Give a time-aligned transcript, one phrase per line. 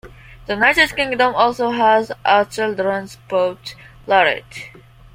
[0.47, 3.75] The United Kingdom also has a "Children's poet
[4.07, 4.71] laureate".